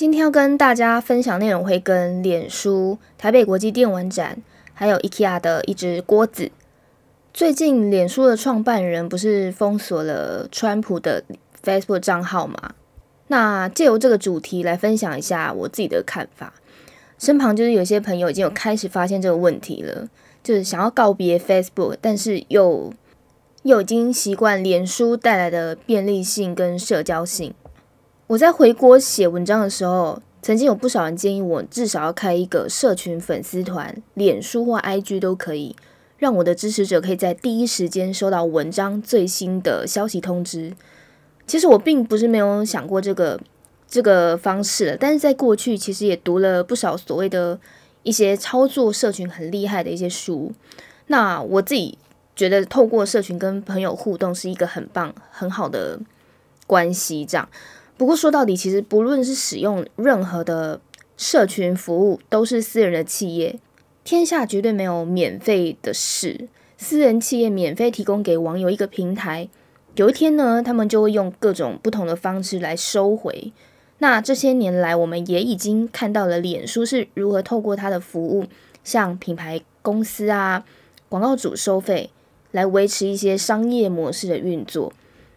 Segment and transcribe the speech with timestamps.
[0.00, 4.38] 今天要跟大家分享内容会跟脸书、台北国际电玩展，
[4.72, 6.50] 还有 IKEA 的一只锅子。
[7.34, 11.22] 最近脸书的创办人不是封锁了川普的
[11.62, 12.72] Facebook 账号吗？
[13.26, 16.54] 那借由这个主题来分享一下我自己的看法。
[17.18, 20.08] 身旁就是有些朋友已经有开始发现这个问题了，
[20.42, 22.90] 就是想要告别 Facebook，但是又
[23.64, 27.52] 又已经习惯脸书带来的便利性跟社交性。
[28.30, 35.74] 我在回国写文章的时候，曾经有不少人建议我至少要开一个社群粉丝团，脸书或 IG 都可以，
[36.16, 40.72] 让我的支持者可以在第一时间收到文章最新的消息通知。
[41.44, 43.40] 其实我并不是没有想过这个
[43.88, 47.58] 这个方式，但是在过去其实也读了不少所谓的
[48.04, 50.52] 一些操作社群很厉害的一些书。
[51.08, 51.98] 那我自己
[52.36, 55.98] 觉得，透过社群跟朋友互动是一个很棒很好的
[56.68, 57.48] 关系，这样。
[58.00, 60.80] 不过说到底，其实不论是使用任何的
[61.18, 63.60] 社群服务，都是私人的企业。
[64.04, 66.48] 天下绝对没有免费的事。
[66.78, 69.50] 私人企业免费提供给网友一个平台，
[69.96, 73.52] 有一天呢，他们就会用各种不同的方式来收回。
[73.98, 78.46] 那这些年来，我们也已经看到了脸书是如何透过它的服务，
[78.82, 80.64] 向品牌公司啊、
[81.10, 82.08] 广告主收费，
[82.52, 84.90] 来维持一些商业模式的运作。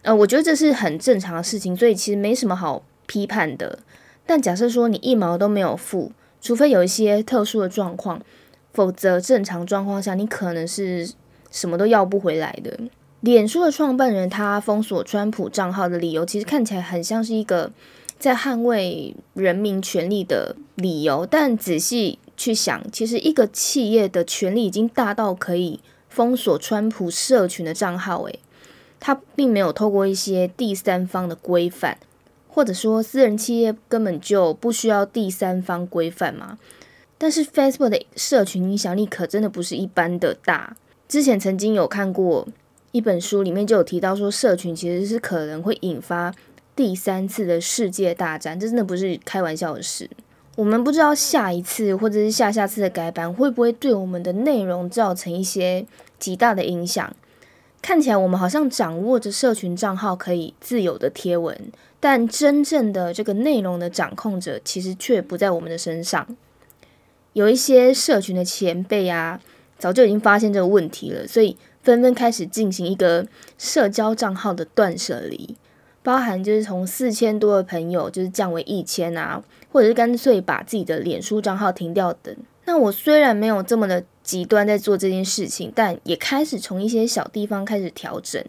[0.04, 3.80] 呃，我觉得这是很正常的事情，所以其实没什么好批判的。
[4.26, 8.22] 但假设说你一毛都没有付，除非有一些特殊的状况，
[8.74, 11.10] 否则正常状况下你可能是
[11.52, 12.78] 什么都要不回来的。
[13.22, 17.72] 脸书的创办人他封锁川普账号的理由，其实看起来很像是一个
[18.20, 25.80] 在捍卫人民权利的理由，但仔细去想，其实一个企业的权利已经大到可以
[26.10, 28.40] 封锁川普社群的账号，诶。
[29.06, 31.98] 它并没有透过一些第三方的规范，
[32.48, 36.58] 或者说私人企业根本就不需要第三方规范嘛。
[37.18, 40.78] 但是 Facebook 的社群影响力可真的不是一般的大。
[41.10, 42.48] 之前曾经有看过
[42.94, 46.34] 一本书，里面就有提到说，社群其实是可能会引发
[46.74, 50.10] 第三次的世界大战，这真的不是开玩笑的事。
[50.56, 55.86] 我们不知道下一次或者是下下次的改版会不会对我们的内容造成一些
[56.18, 57.14] 极大的影响。
[57.84, 61.56] 看起来我们好像掌握着社群账号可以自由的贴文，
[62.00, 66.26] 但真正的这个内容的掌控者其实却不在我们的身上。
[67.34, 69.42] 有一些社群的前辈啊，
[69.78, 73.28] 早就已经发现这个问题了，所以纷纷开始进行一个
[73.58, 75.58] 社交账号的断舍离，
[76.02, 82.34] 包含就是从四千多的朋友就是降为一千啊，或者是干脆把自己的脸书账号停掉等。
[82.66, 84.04] 那我虽然没有这么的。
[84.24, 88.42] 极端在做这件事情，但也开始从一些小地方开始调整。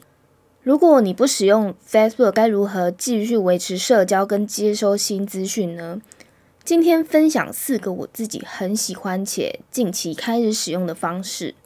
[0.62, 6.00] 如果你不使用 Facebook，该如何继续维持社交跟接收新资讯呢？
[6.62, 11.56] 今天分享四个我自己很喜欢且近期开始使用的方式。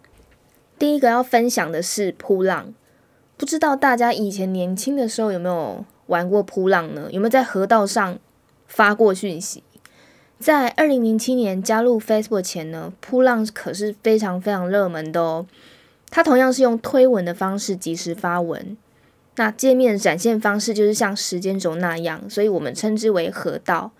[0.78, 2.72] 第一个要分享的是扑浪，
[3.36, 7.08] 不知道大家以前年轻的时候有没有玩过扑浪呢？
[7.12, 8.18] 有没有在河道上
[8.66, 9.62] 发过讯息？
[10.38, 15.44] 在二零零七年加入 Facebook 前呢，扑浪可是非常非常热门的哦。
[16.10, 18.76] 它同样是用推文的方式及时发文，
[19.34, 23.90] 那界面展现方式就是像时间轴那样，所以我们称之为河道。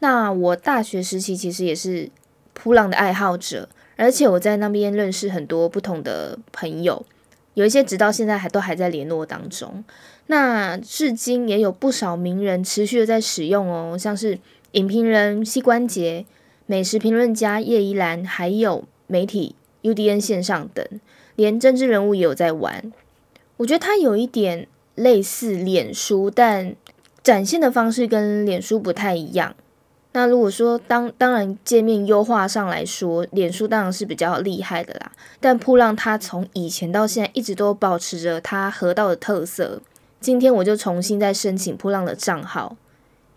[0.00, 2.10] 那我大学时期其实也是
[2.52, 7.04] 扑浪的爱好者，而且我在那边认识很多不同的朋友，
[7.54, 9.82] 有一些直到现在还都还在联络当中。
[10.26, 14.38] 那至今也有不少名人持续的在使用哦，像是。
[14.72, 16.26] 影评人膝关节、
[16.66, 20.86] 美食评论家叶怡兰，还有媒体 UDN 线上等，
[21.36, 22.92] 连政治人物也有在玩。
[23.56, 26.76] 我觉得它有一点类似脸书，但
[27.22, 29.56] 展现的方式跟脸书不太一样。
[30.12, 35.12] 那如果说当当然界面优化上来说，脸书当然是比较厉害的啦。
[35.40, 39.80] 但扑浪它从以前到现在一直都保持着它河道的特色。
[40.20, 42.76] 今天我就重新再申请扑浪的账号。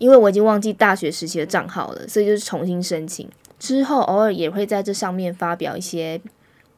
[0.01, 3.29] 因为我已经忘记大学时期的账号了，所以就是重新申请。
[3.59, 6.19] 之后偶尔也会在这上面发表一些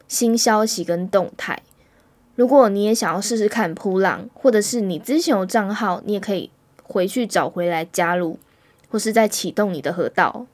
[0.09, 1.63] 新消息跟动态。
[2.35, 6.51] 如果你也想要试试看扑浪，或者是你之前有账号，你也可以
[6.83, 8.37] 回去找回来加入，
[8.89, 10.45] 或是再启动你的河道。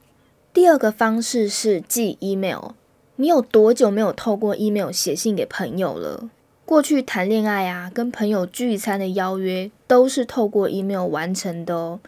[0.52, 2.74] 第二个方式是寄 email。
[3.16, 6.30] 你有多久没有透过 email 写信给朋友了？
[6.64, 11.98] 过去谈恋爱啊，跟朋友聚餐的邀约，都是透过 email 完成的哦。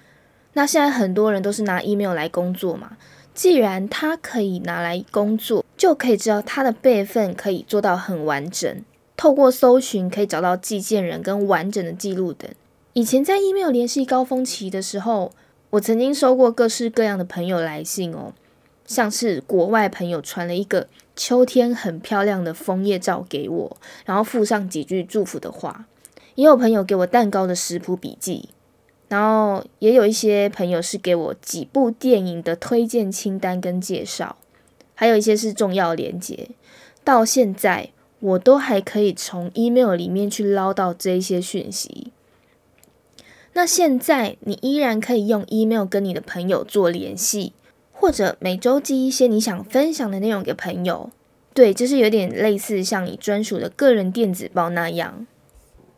[0.54, 2.96] 那现在很多人都是拿 email 来工作嘛，
[3.34, 8.84] 既然他可以拿来工作，就可以知道他的备份可以做到很完整，
[9.16, 12.50] 透过搜寻可以找到寄件人跟完整的记录等。
[12.92, 15.32] 以前在 email 联系高峰期的时候，
[15.70, 18.34] 我曾经收过各式各样的朋友来信哦，
[18.84, 25.86] 像是国外朋友传了一个秋天很漂亮的枫叶照给我，然后附上几句祝福的话；
[26.34, 28.50] 也有朋友给我蛋糕的食谱笔记，
[29.12, 34.36] 然后也有一些朋友是给我几部电影的推荐清单跟介绍，
[34.94, 36.48] 还有一些是重要连接。
[37.04, 42.10] 到现在，我都还可以从 email 里面去捞到这一些讯息。
[43.52, 47.52] 那现在你依然可以用 email 跟你的朋友做联系，
[47.92, 51.10] 或者每周寄一些你想分享的内容给朋友。
[51.52, 55.26] 对，就是有点类似像你专属的个人电子报那样。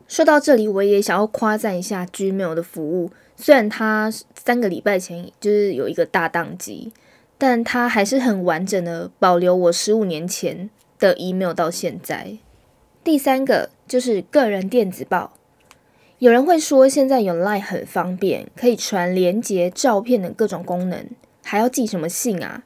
[0.06, 3.10] 说到这里，我也想要夸赞一下 Gmail 的服务。
[3.36, 6.92] 虽然它三个礼拜前就是有一个大宕机，
[7.36, 12.38] 但它还是很完整的保留我十五年前的 email 到现在。
[13.02, 15.32] 第三个就是个人电子报。
[16.20, 21.10] 有人会说，现在有 Line 很方便，可以传连接、照片等各种功能，
[21.42, 22.62] 还要寄什么信啊？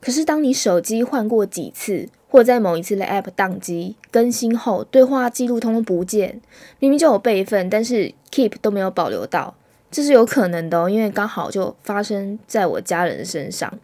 [0.00, 6.40] 可是当你手机换过几次，或在某一次的 App 宕机更新后，对话记录通通不见，
[6.78, 9.54] 明明就有备份，但是 Keep 都没有保留到，
[9.90, 13.78] 这是有可能的哦，因为刚好就发生在我家人身上，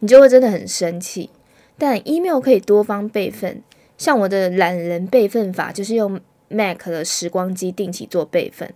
[0.00, 1.30] 你就会真的很生气。
[1.76, 3.62] 但 Email 可以多方备份，
[3.96, 6.20] 像我的懒人备份法就是用。
[6.50, 8.72] Mac 的时光机定期做备份，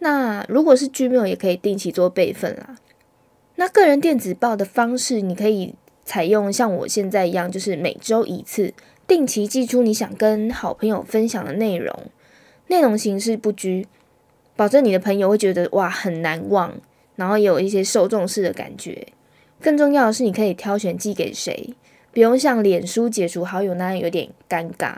[0.00, 2.76] 那如果是 Gmail 也可以定期做备份啦。
[3.54, 5.74] 那个人电子报的方式，你可以
[6.08, 8.72] 采用像我现在一样，就是每周一次，
[9.06, 11.94] 定期寄出你想跟好朋友分享的内容，
[12.68, 13.86] 内容形式不拘，
[14.56, 16.72] 保证你的朋友会觉得哇很难忘，
[17.16, 19.08] 然后也有一些受重视的感觉。
[19.60, 21.74] 更重要的是，你可以挑选寄给谁，
[22.10, 24.96] 不用像脸书解除好友那样有点尴尬。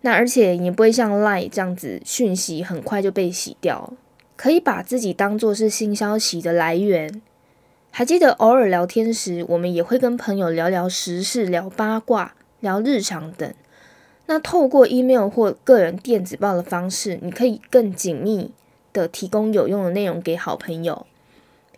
[0.00, 3.92] 那而且也不会像 Line 这样子，讯息很快就被洗掉，
[4.38, 7.20] 可以把自己当做是新消息的来源。
[7.92, 13.52] 还记得偶尔聊天时，我们也会跟朋友聊聊时事、聊八卦、聊日常等。
[14.26, 18.52] 那透过 email 或个人电子报的方式，你可以更紧密
[18.92, 21.04] 的提供有用的内容给好朋友。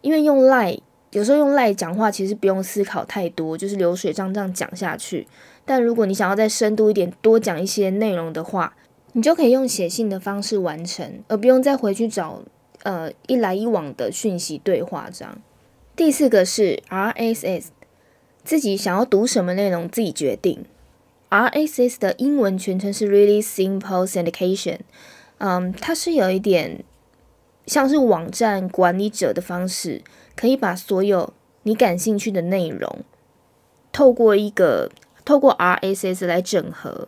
[0.02, 0.80] 因为用 Line
[1.12, 5.26] 有时候用 Line 讲话，其实不用思考太多，就是流水账这样讲下去。
[5.64, 8.76] 但如果你想要再深度一点，多讲一些内容的话，
[9.12, 12.42] 你就可以用写信的方式完成，而不用再回去找
[12.82, 15.38] 呃一来一往的讯息对话这样。
[15.94, 17.66] 第四个是 RSS，
[18.42, 20.64] 自己想要读什么内容自己决定。
[21.30, 24.80] RSS 的英文全称是 Really Simple Syndication，
[25.38, 26.84] 嗯，它是有一点
[27.66, 30.02] 像是网站管理者的方式，
[30.34, 33.04] 可以把所有你感兴趣的内容
[33.92, 34.90] 透过一个。
[35.24, 37.06] 透过 RSS 来整合，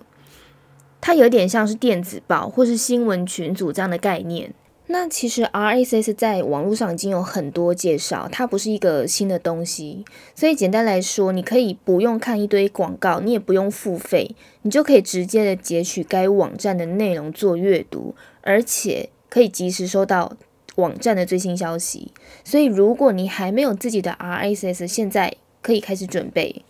[1.00, 4.54] 它有点像是电子报或是新闻群组这样的概念。
[4.86, 10.04] 那其实 RSS 在网络上已经有很多介绍，它不是一个新的东西。
[10.34, 20.36] 所以简单来说，你可以不用看一堆广告，你也不用付费，你就可以直接的截取该网站的内容做阅读，而且可以及时收到
[20.76, 22.12] 网站的最新消息。
[22.44, 26.62] 所以如果你还没有自己的 RSS，现在可以开始准备。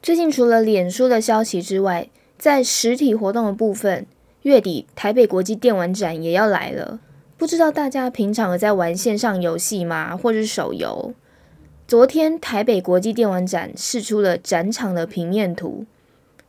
[0.00, 2.08] 最近除了脸书的消息之外，
[2.38, 4.06] 在实体活动的部分，
[4.40, 6.98] 月底台北国际电玩展也要来了。
[7.42, 11.12] 不知道大家平常有在玩线上游戏吗，或者是手游？
[11.88, 15.84] 昨天台北国际电玩展试出了展场的平面图。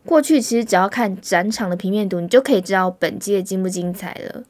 [0.05, 4.43] 过去其实只要看展场的平面图，你就可以知道本届精不精彩了。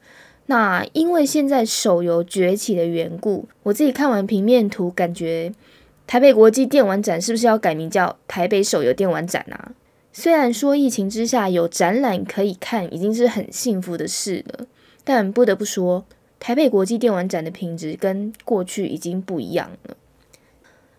[0.44, 5.50] 那因为现在手游崛起的缘故，我自己看完平面图，感觉。
[6.06, 9.72] 台北国际电玩展是不是要改名叫台北手游电玩展啊？
[10.12, 14.66] 虽然说疫情之下有展览可以看，已经是很幸福的事了，
[15.02, 16.04] 但不得不说，
[16.44, 19.96] 台北国际电玩展的品质跟过去已经不一样了。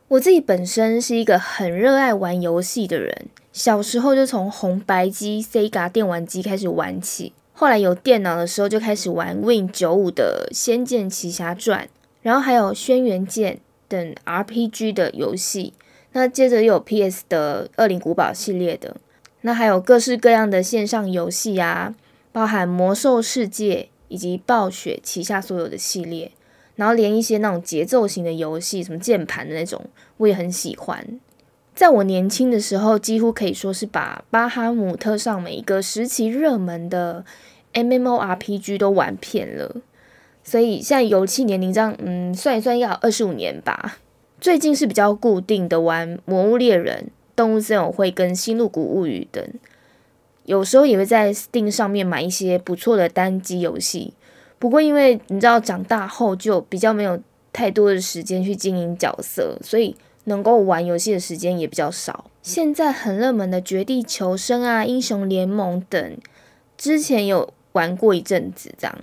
[0.07, 11.85] 我自己本身是一个很热爱玩游戏的人，小时候就从红白机 Sega 电玩机开始玩起，后来有电脑的时候就开始玩 Win 九五的《仙剑奇侠传》，
[12.23, 13.57] 然后还有《轩辕剑》。
[13.87, 15.73] 等 RPG 的游戏，
[16.13, 18.97] 那接着又有 PS 的《恶灵古堡》系列的，
[19.41, 21.93] 那还有各式各样的线上游戏啊，
[22.31, 26.31] 包含《魔兽世界》以及暴雪旗下所有的系列，
[26.75, 29.85] 然后连一些那种节奏型的游戏，什么键盘的那种，
[30.17, 31.19] 我也很喜欢。
[31.73, 37.25] 在我年轻的时候，几乎可以说是把巴哈姆特上每一个时期热门的
[37.73, 39.81] MMORPG 都玩遍了。
[40.41, 43.97] 所以现在游戏年龄这样，嗯，算一算要二十五年吧。
[44.39, 46.97] 最近是比较固定的玩《魔物猎人》
[47.35, 49.43] 《动物森友会》跟《新露谷物语》等，
[50.45, 54.13] 有时候也会在 Steam 上面买一些不错的单机游戏。
[54.57, 57.19] 不过因为你知道长大后就比较没有
[57.51, 62.25] 太多的时间去经营角色，所以能够玩游戏的时间也比较少。
[62.41, 66.17] 现在很热门的《绝地求生》啊，《英雄联盟》等，
[66.77, 68.97] 之前有玩过一阵子这样。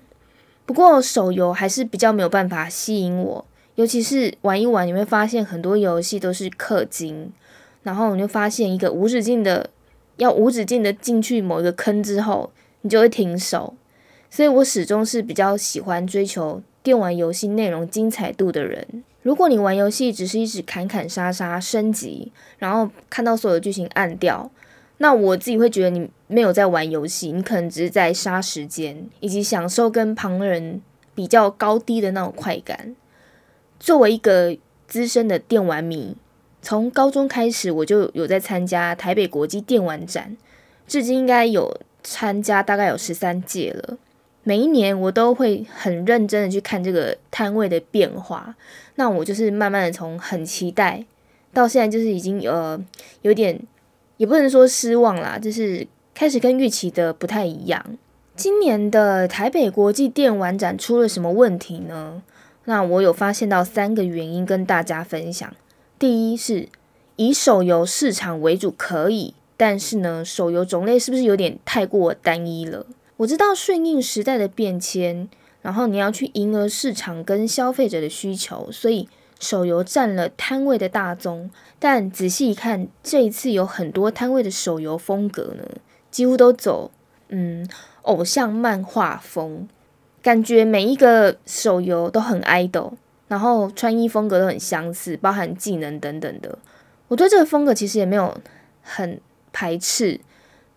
[0.64, 3.44] 不过手游还是比较没有办法吸引我，
[3.75, 7.32] 尤其是玩一玩，你会发现很多游戏都是氪金，
[7.82, 9.68] 然后你就发现一个无止境的
[10.16, 12.52] 要无止境的进去某一个坑之后，
[12.83, 13.75] 你就会停手。
[14.31, 19.04] 所以我始终是比较喜欢追求电玩游戏内容精彩度的人。
[19.23, 24.50] 如果你玩游戏只是一直砍砍杀杀升级，然后看到所有剧情暗掉，
[24.99, 30.81] 那我自己会觉得你没有在玩游戏，你可能只是在杀时间，以及享受跟旁人
[31.14, 32.97] 比较高低的那种快感。
[33.78, 34.57] 作为一个
[34.88, 36.16] 资深的电玩迷，
[36.62, 40.37] 从高中开始我就有在参加台北国际电玩展，
[40.87, 43.99] 至今应该有参加大概有十三届了。
[44.45, 48.54] 每一年我都会很认真的去看这个摊位的变化，
[48.95, 51.04] 那我就是慢慢的从很期待
[51.52, 52.81] 到现在就是已经呃
[53.23, 53.61] 有点
[54.16, 57.85] 也不能说失望啦，就是开始跟预期的不太一样。
[58.35, 62.23] 今年的台北国际电玩展出了什么问题呢？
[62.64, 65.52] 那我有发现到三个原因跟大家分享。
[66.02, 66.68] 第一是
[67.14, 72.85] 以手游市场为主可以，但是呢手游种类是不是有点太过单一了？
[73.18, 75.28] 我知道顺应时代的变迁，
[75.61, 81.49] 然后你要去迎合市场跟消费者的需求，所以手游占了摊位的大宗。
[81.78, 85.62] 但仔细一看，这一次有很多摊位的手游风格呢，
[86.11, 86.90] 几乎都走
[87.28, 87.68] 嗯
[88.02, 89.68] 偶像漫画风，
[90.21, 92.94] 感觉每一个手游都很 idol，
[93.32, 96.58] 然后穿衣风格都很相似，包含技能等等的。
[97.08, 98.36] 我对这个风格其实也没有
[98.82, 99.18] 很
[99.54, 100.20] 排斥。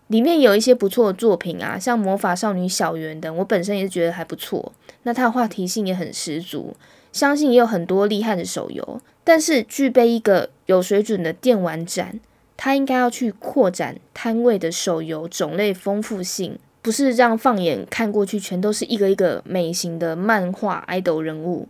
[0.06, 4.72] 里面有一些不错的作品啊，像魔法少女小圆等，我本身也是觉得还不错。
[5.02, 6.74] 那它的话题性也很十足，
[7.12, 9.02] 相信也有很多厉害的手游。
[9.22, 12.18] 但是具备一个有水准的电玩展，
[12.56, 21.68] 它应该要去扩展摊位的手游种类丰富性，不是这样放眼看过去全都是一个一个美型的漫画爱豆人物，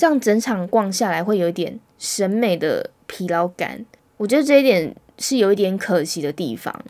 [0.00, 3.84] 这样整场逛下来会有一点审美的疲劳感。
[4.16, 6.82] 我觉得这一点是有一点可惜的地方。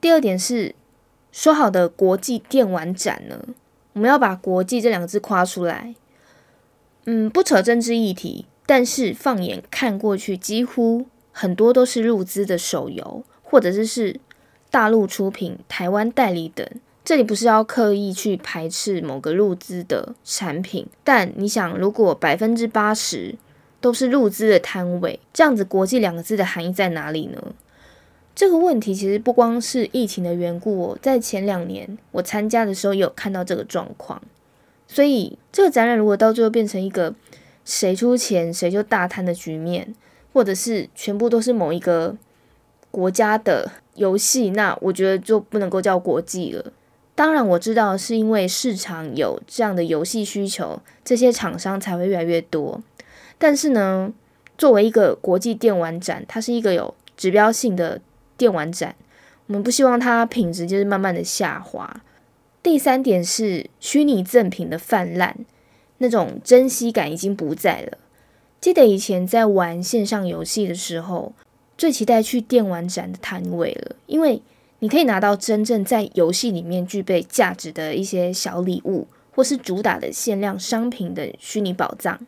[0.00, 0.74] 第二点是
[1.30, 3.44] 说好的国际电玩展呢，
[3.92, 5.94] 我们要把“国际”这两个字夸出来。
[7.04, 14.18] 嗯，不扯政治议题，但是放眼看过去，几乎很多都是入资的手游，或者是是
[14.72, 16.68] 大陆出品、台湾代理等。
[17.08, 23.34] 这里不是要刻意去排斥某个入资的产品，但你想，如果百分之八十
[23.80, 27.42] 都是入资的摊位，这样子“国际”两个字的含义在哪里呢？
[28.34, 34.20] 这个问题其实不光是疫情的缘故哦，在前两年我参加的时候也有看到这个状况，
[34.86, 37.14] 所以这个展览如果到最后变成一个
[37.64, 39.94] 谁出钱谁就大摊的局面，
[40.34, 42.14] 或者是全部都是某一个
[42.90, 46.70] 国家的游戏，那我觉得就不能够叫国际了。
[47.18, 52.80] 当然我知道是因为市场有这样的游戏需求，这些厂商才会越来越多。
[53.38, 54.12] 但是呢，
[54.56, 58.00] 作为一个国际电玩展，它是一个有指标性的。
[58.36, 58.94] 电玩展，
[59.48, 62.02] 我们不希望它品质就是慢慢的下滑。
[62.62, 65.34] 第三点是虚拟赠品的泛滥，
[65.96, 67.98] 那种珍惜感已经不在了。
[68.60, 71.32] 记得以前在玩线上游戏的时候，
[71.76, 74.40] 最期待去电玩展的摊位了，因为
[74.80, 82.20] 你可以拿到真正在游戏里面具备价值的一些小礼物，或是主打的限量商品的虚拟宝藏，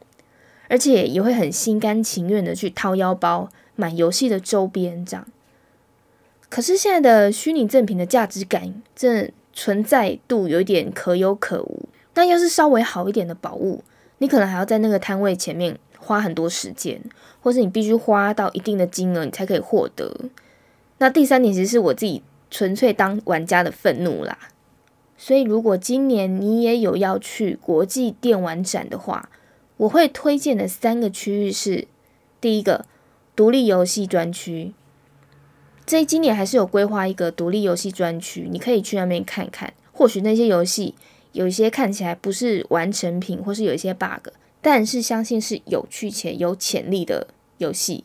[0.68, 5.26] 而且也会很心甘情愿的去掏腰包买游戏的周边这样。
[6.48, 11.88] 可是现在的虚拟赠品的价值感，这存在度有一点可有可无。
[12.14, 13.84] 那要是稍微好一点的宝物，
[14.18, 17.00] 你可能还要在那个摊位前面花很多时间，
[17.40, 20.12] 或是你必须花到一定的金额，你才可以获得。
[20.98, 24.38] 那第三点其实是我自己纯粹当玩家的愤怒啦。
[25.16, 29.28] 所以如果今年你也有要去国际电玩展的话，
[29.76, 31.86] 我会推荐的三个区域是：
[32.40, 32.86] 第一个，
[33.36, 34.72] 独立游戏专区。
[35.86, 39.72] 这今年还是有规划一个独立游戏专区，你可以去那边看看。
[39.92, 40.94] 或许那些游戏
[41.32, 44.28] 有一些看起来不是完成品，或是有一些 bug，
[44.62, 47.26] 但是相信是有趣且有潜力的
[47.58, 48.04] 游戏。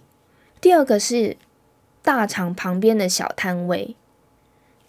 [0.59, 1.37] 第二个是
[2.01, 3.95] 大厂旁边的小摊位，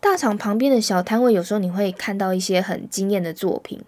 [0.00, 3.82] 大厂旁边的小摊位有时候你会看到一些很惊艳的作品，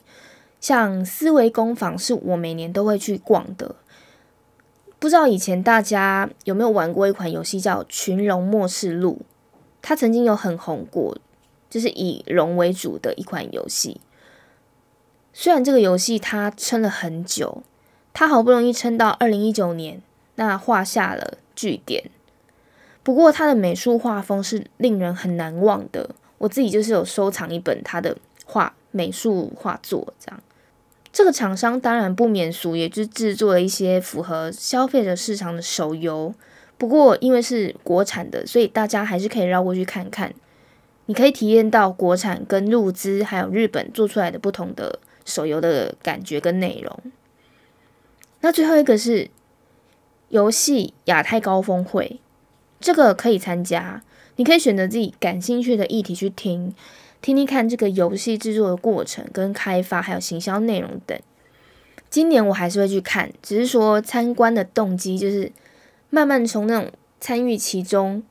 [0.60, 3.76] 像思维工坊是我每年都会去逛的。
[4.98, 9.20] 不知道以前大家有没有玩过一款游戏叫《群龙末世录》，
[9.80, 11.16] 它曾经有很红过，
[11.70, 14.00] 就是以龙为主的一款游戏。
[15.32, 17.62] 虽然这个游戏它撑了很久，
[18.12, 20.02] 他好不容易撑到二零一九年，
[20.34, 22.10] 那画下了句点。
[23.02, 30.40] 不过他的美术画风是令人很难忘的，我自己就是有收藏一本他的画美术画作，这样。
[31.10, 36.34] 这个厂商当然不免俗，也就是制作了一些符合消费者市场的手游。
[36.76, 40.32] 不过因为是国产的，所以大家还是可以绕过去看看。
[41.06, 47.00] 你可以体验到国产跟入资还有日本做出来的不同的手游的感觉跟内容。
[48.42, 49.30] 那最后一个是
[50.28, 52.20] 游戏亚太高峰会，
[52.80, 54.02] 这个可以参加，
[54.36, 56.74] 你可以选择自己感兴趣的议题去听，
[57.20, 61.18] 听听看这个游戏制作的过程、跟开发还有行销内容等。
[62.08, 65.52] 今年我还是会去看，只是说参观的动机就是
[66.08, 68.22] 慢慢从那种参与其中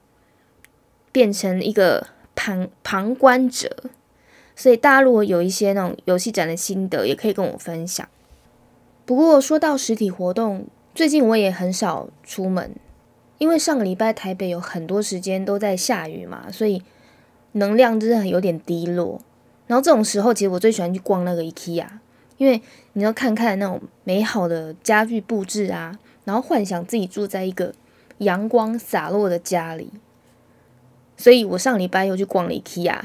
[1.12, 3.84] 变成一个旁旁观者，
[4.56, 8.08] 所以大家如果有一些那种游戏展的心得，也可以跟我分享。
[9.06, 12.76] 不过说到实体活动，最近我也很少出门，
[13.38, 16.82] 因为上个礼拜台北有很多时间都在下雨嘛，所以
[17.54, 19.22] 能量真的有点低落。
[19.68, 21.86] 然后这种时候，其实我最喜欢去逛那个 IKEA，
[22.38, 22.62] 因为
[22.94, 27.74] 你要看看那种美好的家具布置啊，然后幻想自己住在一个
[28.20, 29.92] 阳光洒落的家里。
[31.18, 33.00] 所以我上礼拜又去逛了 IKEA，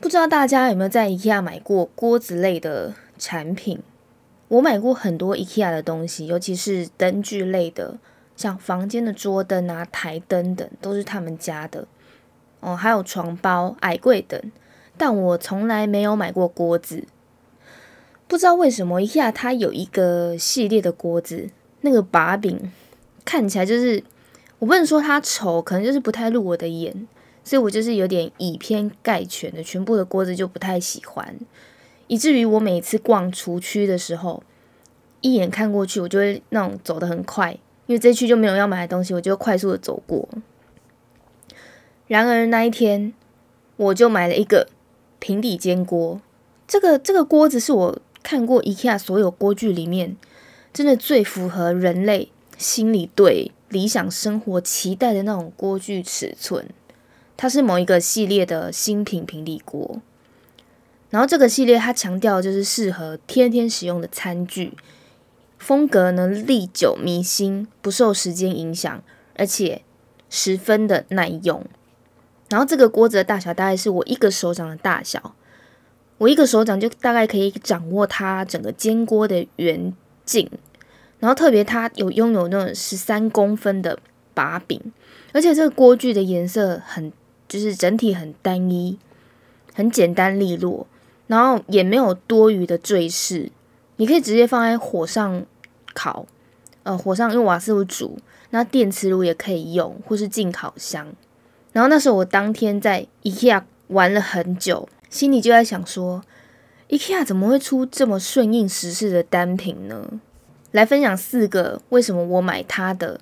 [0.00, 3.78] 不知道大家有没有在 IKEA 买过锅子类的产品？
[4.48, 7.98] 我买过很多 IKEA 的东西，尤其是灯具类的，
[8.40, 11.86] 像房间的桌灯啊、台灯等，都是他们家的。
[12.60, 14.40] 哦，还有床包、矮柜等，
[14.96, 17.04] 但我从来没有买过锅子。
[18.26, 21.50] 不知道为什么 IKEA 它有一个系列的锅子，
[21.82, 22.72] 那个把柄
[23.26, 24.02] 看起来就是，
[24.58, 27.06] 我不能说它丑，可能就是不太入我的眼，
[27.44, 31.36] 所以我就是有点以偏概全的，全部的锅子就不太喜欢。
[32.06, 34.42] 以至于我每次逛厨区的时候，
[35.20, 37.58] 一眼看过去，我就会那种走得很快，
[37.90, 40.28] 因为这区就没有要买的东西，我就快速的走过。
[42.06, 43.12] 然而那一天，
[43.74, 44.68] 我就买了一个
[45.18, 46.20] 平底煎锅。
[46.68, 50.16] 这个这个锅子是我看过 IKEA 所有锅具里面，
[50.72, 56.68] 真的最符合人类心里对理想生活期待的那种锅具尺寸。
[57.36, 60.00] 它是某一个系列的新品平底锅。
[61.08, 64.74] 然后这个系列它强调就是适合天天使用的餐具，
[65.60, 69.02] 风格呢历久弥新，不受时间影响，
[69.36, 69.82] 而且
[70.30, 71.64] 十分的耐用。
[72.48, 75.36] 然后这个锅子的大小大概是我一个手掌的大小，
[76.16, 79.94] 我一个手掌就大概可以掌握它整个煎锅的圆
[80.24, 80.50] 径。
[81.18, 83.98] 然后特别它有拥有那种十三公分的
[84.32, 84.80] 把柄，
[85.34, 87.12] 而且这个锅具的颜色很
[87.46, 88.98] 就是整体很单一，
[89.74, 90.86] 很简单利落。
[91.26, 93.52] 然后也没有多余的坠饰，
[93.96, 95.46] 你可以直接放在火上
[95.94, 96.26] 烤，
[96.82, 98.18] 呃，火上用瓦斯炉煮，
[98.50, 101.06] 那电磁炉也可以用，或是进烤箱。
[101.72, 106.22] 然后那时候我当天在 IKEA 玩了很久，心里就在想说
[106.88, 110.20] ，IKEA 怎么会出这么顺应时事的单品呢？
[110.72, 113.20] 来分享四个为什么我买它的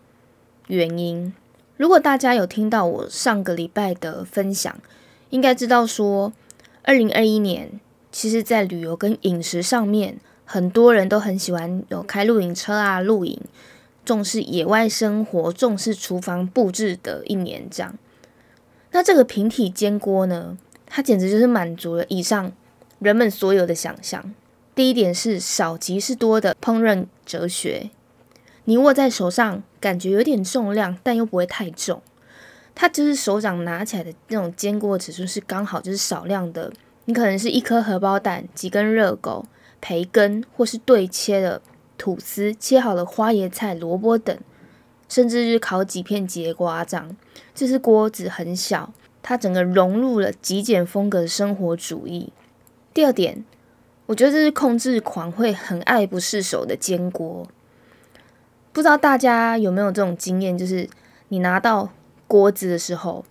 [0.66, 1.32] 原因。
[1.76, 4.74] 如果大家有听到我上个礼拜的分享，
[5.30, 6.32] 应该知道说，
[6.82, 7.80] 二零二一年。
[8.10, 10.18] 其实，在旅游跟饮食上面，
[10.50, 13.38] 很多人都很喜欢有开露营车啊，露营，
[14.02, 17.94] 重视野外生活，重视厨房布置的一年这样。
[18.92, 20.56] 那这个平体煎锅呢，
[20.86, 22.50] 它简直就是满足了以上
[22.98, 24.32] 人们所有的想象。
[24.74, 27.90] 第一点是少即是多的烹饪哲学，
[28.64, 32.00] 你握在手上，感觉有点重量，但又不会太重。
[32.74, 36.72] 它就是手掌拿起来的那种煎锅尺寸是刚好，就是少量的。
[37.04, 39.44] 你可能是一颗荷包蛋、几根热狗、
[39.80, 41.60] 培根，或是对切的
[41.96, 44.36] 吐司、切好的花椰菜、萝卜等，
[45.08, 47.16] 甚至是烤几片节瓜这样。
[47.54, 52.32] 这是锅子很小，它整个融入了极简风格的生活主义。
[52.92, 53.44] 第二点，
[54.06, 57.46] 我觉得这是控制狂会很爱不释手的煎锅。
[58.72, 60.88] 不知道大家有没有这种经验，就是
[61.28, 61.90] 你拿到
[62.26, 63.24] 锅子的时候。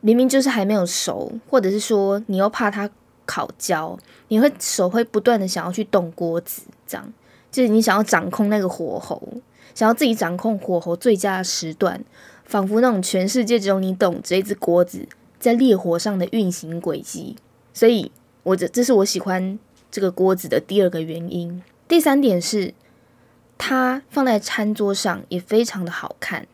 [0.00, 2.90] 明明就是还没有熟，或者是说你又怕它
[3.26, 7.12] 烤焦，你会手会不断的想要去动锅子，这样
[7.50, 9.22] 就是你想要掌控那个火候，
[9.74, 12.04] 想要自己掌控火候最佳的时段，
[12.44, 15.06] 仿佛那种全世界只有你懂这一只锅子
[15.38, 17.36] 在烈火上的运行轨迹。
[17.72, 18.10] 所以，
[18.42, 19.58] 我这这是我喜欢
[19.90, 21.62] 这个锅子的第二个原因。
[21.86, 22.72] 第三点是，
[23.58, 26.46] 它放在餐桌上也非常的好看。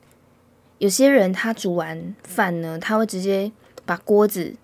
[0.78, 3.52] 有些人他煮完饭呢，他会直接
[3.84, 4.54] 把锅子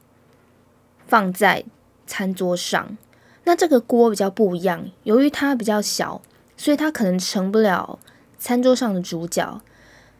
[1.06, 1.62] 放在
[2.06, 2.96] 餐桌上。
[3.44, 6.20] 那这个锅比较不一样，由于它比较小，
[6.56, 7.98] 所以它可能成不了
[8.38, 9.60] 餐桌上的主角。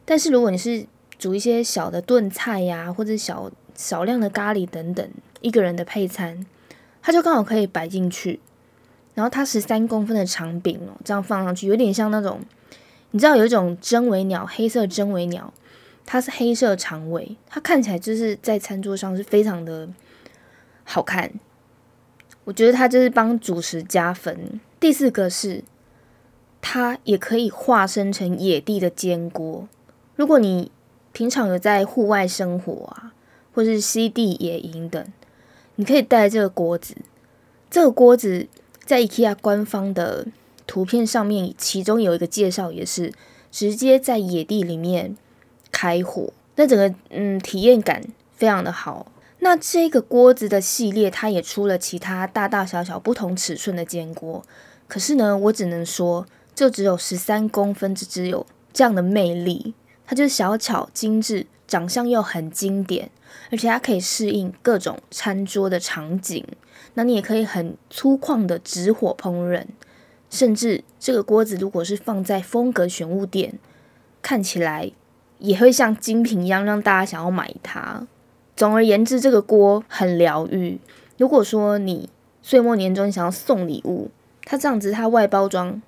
[0.05, 0.87] 但是如果你是
[1.19, 6.47] 煮一些小的炖菜呀，或者小少量的咖喱等等，一个人的配餐，
[7.03, 8.39] 它就刚好可以摆进去。
[9.15, 12.41] 然后它十三公分的长柄哦，这样放上去，有点像那种，
[13.11, 15.53] 你知道有一种真尾鸟，黑色真尾鸟，
[16.05, 19.89] 它是黑色长尾，它看起来就是在餐桌上是非常的
[20.85, 21.33] 好看。
[22.47, 24.61] 我觉得它就是帮主食加分。
[24.79, 25.65] 第四个是，
[26.63, 29.69] 它也可以化身成野地的煎锅。
[30.15, 30.71] 如果你
[31.13, 33.13] 平常有在户外生活啊，
[33.53, 35.05] 或是西地野营等，
[35.75, 36.95] 你可以带这个锅子。
[37.69, 38.47] 这个锅子
[38.85, 40.27] 在 IKEA 官方的
[40.69, 43.13] 图片上面，其中有一个介绍，也是
[43.51, 45.17] 直接在野地里面
[45.73, 48.03] 开火，那整个嗯体验感
[48.37, 49.11] 非常的好。
[49.47, 54.43] 那这个锅子的系列，它也出了其他大大小小不同尺寸的煎锅，
[54.89, 59.75] 可是呢，我只能说，就只有十三公分，只只有这样的魅力。
[60.05, 63.09] 它就是小巧精致，长相又很经典，
[63.53, 66.45] 而且它可以适应各种餐桌的场景。
[66.95, 69.65] 那你也可以很粗犷的直火烹饪，
[70.29, 73.61] 甚至这个锅子如果是放在风格选物店，
[74.21, 74.91] 看起来
[75.39, 78.09] 也会像精品一样，让大家想要买它。
[78.57, 80.81] 总而言之，这个锅很疗愈。
[81.19, 82.09] 如果说你
[82.43, 84.11] 岁末年终想要送礼物，
[84.45, 85.81] 它这样子，它外包装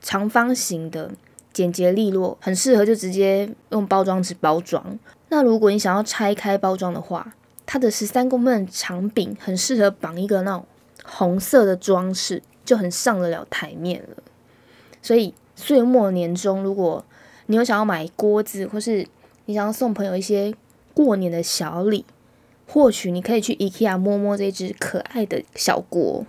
[0.00, 1.10] 长方形的。
[1.52, 4.98] 简洁利落，很适合就直接用包装纸包装。
[5.28, 7.34] 那如果你想要拆开包装的话，
[7.66, 10.64] 它的十三公分长柄很适合绑一个那种
[11.04, 14.22] 红色的装饰，就很上得了台面了。
[15.02, 17.04] 所以岁末年终，如果
[17.48, 19.06] 你有想要买锅子，或是
[19.44, 20.54] 你想要送朋友一些
[20.94, 22.04] 过年的小礼，
[22.66, 26.26] 或许你可以去 IKEA 摸摸这只可爱的小锅。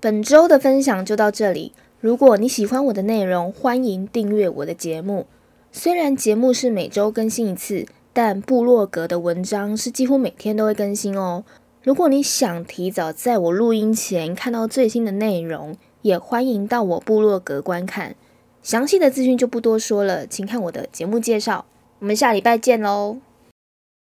[0.00, 1.72] 本周的分享就到这里。
[2.00, 5.26] 如果你喜欢我的内容，欢迎订阅我的节目。
[5.72, 11.44] 虽然节目是每周更新一次，但部落格的文章是几乎每天都会更新哦。
[11.82, 18.14] 如果你想提早在我录音前看到最新的内容，也欢迎到我部落格观看。
[18.62, 21.64] 详细的资讯就不多说了，请看我的节目介绍。
[21.98, 23.18] 我们下礼拜见喽！